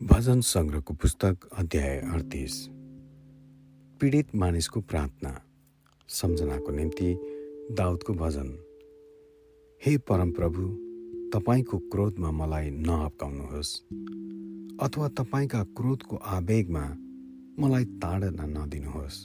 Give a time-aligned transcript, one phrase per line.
[0.00, 2.54] भजन सङ्ग्रहको पुस्तक अध्याय अडतिस।
[4.00, 5.32] पीडित मानिसको प्रार्थना
[6.08, 7.08] सम्झनाको निम्ति
[7.76, 8.48] दाउदको भजन।
[9.82, 10.62] हे परमप्रभु
[11.34, 13.74] तपाईँको क्रोधमा मलाई नहप्काउनुहोस्
[14.82, 16.86] अथवा तपाईँका क्रोधको आवेगमा
[17.58, 19.20] मलाई ताडना नदिनुहोस्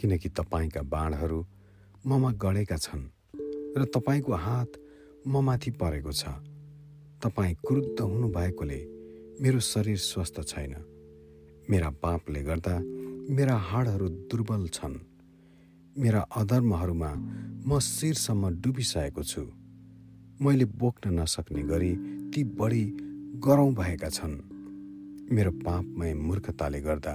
[0.00, 1.40] किनकि तपाईँका बाणहरू
[2.06, 3.08] ममा गढेका छन्
[3.78, 4.82] र तपाईँको हात
[5.26, 6.24] ममाथि परेको छ।
[7.22, 8.97] तपाईँ क्रुद्ध हुनुभएकोले
[9.40, 10.74] मेरो शरीर स्वस्थ छैन।
[11.70, 12.78] मेरा पापले गर्दा
[13.34, 14.94] मेरा हाडहरू दुर्बल छन्।
[15.98, 17.10] मेरा अधर्महरूमा
[17.66, 19.42] म शिरसम्म डुबिसकेको छु।
[20.42, 21.92] मैले बोक्न नसक्ने गरी
[22.30, 22.84] ती बढी
[23.38, 24.34] गरौँ भएका छन्।
[25.30, 27.14] मेरो पापमय मूर्खताले गर्दा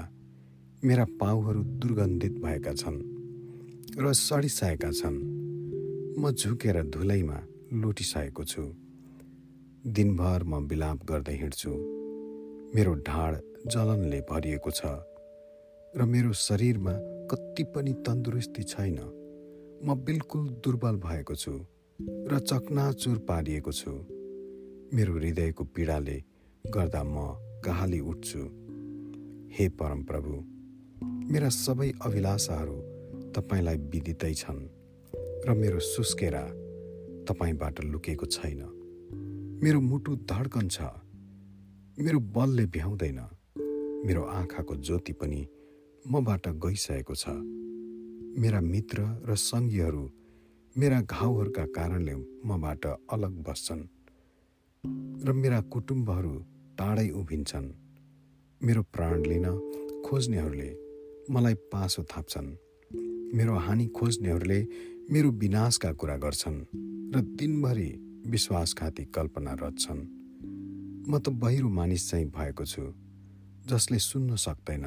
[0.84, 3.00] मेरा पाउहरू दुर्गन्धित भएका छन्
[4.00, 5.18] र सडिसकेका छन्।
[6.20, 7.40] म झुकेर धुलैमा
[7.74, 8.64] लुटिसकेको छु।
[9.88, 12.03] दिनभर म बिलाप गर्दै हिँड्छु।
[12.76, 13.36] मेरो ढाड
[13.68, 14.82] जलनले भरिएको छ
[15.94, 16.94] र मेरो शरीरमा
[17.32, 18.98] कति पनि तन्दुरुस्ती छैन।
[19.86, 21.54] म बिल्कुल दुर्बल भएको छु
[22.30, 23.92] र चकनाचुर पारिएको छु।
[24.94, 26.18] मेरो हृदयको पीडाले
[26.66, 27.16] गर्दा म
[27.66, 28.42] कहाली उठ्छु।
[29.54, 30.34] हे परमप्रभु
[31.32, 32.78] मेरा सबै अभिलाषाहरू
[33.38, 34.62] तपाईँलाई विदितै छन्
[35.46, 36.44] र मेरो सुस्केरा
[37.30, 38.62] तपाईँबाट लुकेको छैन।
[39.64, 40.82] मेरो मुटु धड्कन छ।
[42.00, 43.20] मेरो बलले भ्याउँदैन।
[44.06, 45.48] मेरो आँखाको ज्योति पनि
[46.10, 47.30] मबाट गइसकेको छ।
[48.42, 50.12] मेरा मित्र र सङ्गीहरू
[50.78, 53.84] मेरा घाउहरूका कारणले मबाट अलग बस्छन्
[55.26, 56.34] र मेरा कुटुम्बहरू
[56.78, 57.70] टाढै उभिन्छन्।
[58.64, 59.46] मेरो प्राण लिन
[60.06, 60.70] खोज्नेहरूले
[61.34, 62.50] मलाई पासो थाप्छन्।
[63.38, 64.68] मेरो हानि खोज्नेहरूले
[65.12, 66.60] मेरो विनाशका कुरा गर्छन्
[67.16, 67.90] र दिनभरि
[68.28, 70.23] विश्वासघाती कल्पना रच्छन्।
[71.08, 72.82] म त बहिरो मानिस चाहिँ भएको छु
[73.68, 74.86] जसले सुन्न सक्दैन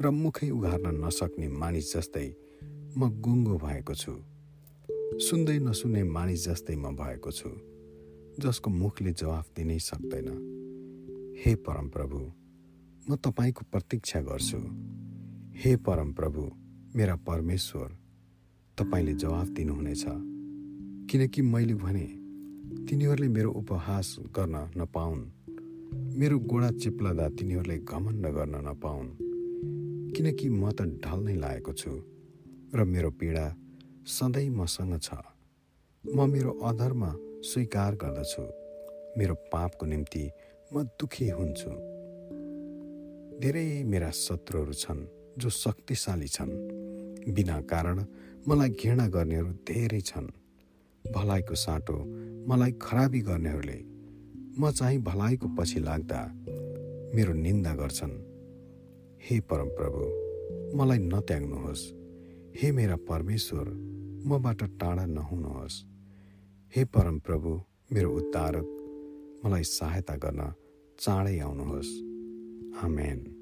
[0.00, 2.28] र मुखै उघार्न नसक्ने मानिस जस्तै
[2.96, 4.12] म गुङ्गो भएको छु।
[5.18, 7.50] सुन्दै नसुन्ने मानिस जस्तै म भएको छु
[8.40, 10.28] जसको मुखले जवाफ दिनै सक्दैन।
[11.40, 12.20] हे परमप्रभु
[13.10, 14.60] म तपाईँको प्रतीक्षा गर्छु।
[15.56, 16.42] हे परमप्रभु
[16.96, 17.88] मेरा परमेश्वर
[18.78, 20.04] तपाईँले जवाफ दिनुहुनेछ
[21.08, 22.23] किनकि मैले भने
[22.88, 25.22] तिनीहरूले मेरो उपहास गर्न नपाउन्।
[26.18, 29.08] मेरो गोडा चिप्लदा तिनीहरूले घमण्ड गर्न नपाउन्।
[30.12, 31.92] किनकि म त ढल नै लागेको छु
[32.74, 33.46] र मेरो पीडा
[34.06, 35.08] सधैँ मसँग छ।
[36.14, 37.02] म मेरो अधर्म
[37.42, 38.42] स्वीकार गर्दछु।
[39.18, 40.30] मेरो पापको निम्ति
[40.74, 41.70] म दुखी हुन्छु।
[43.40, 45.06] धेरै मेरा शत्रुहरू छन्
[45.38, 46.52] जो शक्तिशाली छन्।
[47.34, 48.04] बिना कारण
[48.48, 50.28] मलाई घृणा गर्नेहरू धेरै छन्।
[51.12, 51.96] भलाइको साटो
[52.48, 53.84] मलाई खराबी गर्नेहरूले
[54.60, 56.32] म चाहिँ भलाइको पछि लाग्दा
[57.14, 58.10] मेरो निन्दा गर्छन्।
[59.22, 60.02] हे परमप्रभु
[60.76, 61.92] मलाई नत्याग्नुहोस्।
[62.56, 63.68] हे मेरा परमेश्वर
[64.26, 65.84] मबाट टाढा नहुनुहोस्।
[66.76, 67.62] हे परमप्रभु
[67.92, 70.52] मेरो उद्धारक मलाई सहायता गर्न
[70.98, 71.88] चाँडै आउनुहोस्।
[72.84, 73.33] आमेन।